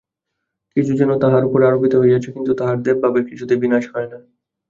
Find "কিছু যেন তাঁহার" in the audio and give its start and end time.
0.75-1.43